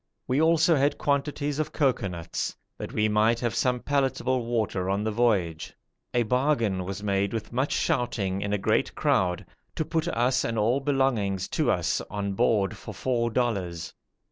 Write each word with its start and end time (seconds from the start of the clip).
We 0.27 0.41
also 0.41 0.75
had 0.77 0.97
quantities 0.97 1.59
of 1.59 1.71
cocoanuts, 1.73 2.55
that 2.79 2.91
we 2.91 3.07
might 3.07 3.39
have 3.41 3.53
some 3.53 3.81
palatable 3.81 4.43
water 4.47 4.89
on 4.89 5.03
the 5.03 5.11
voyage. 5.11 5.73
A 6.11 6.23
bargain 6.23 6.85
was 6.85 7.03
made 7.03 7.33
with 7.33 7.53
much 7.53 7.71
shouting 7.71 8.41
in 8.41 8.51
a 8.51 8.57
great 8.57 8.95
crowd, 8.95 9.45
to 9.75 9.85
put 9.85 10.07
us 10.07 10.43
and 10.43 10.57
all 10.57 10.79
belonging 10.79 11.37
to 11.37 11.69
us 11.69 12.01
on 12.09 12.33
board 12.33 12.75
for 12.77 12.95
four 12.95 13.29
dollars. 13.29 13.93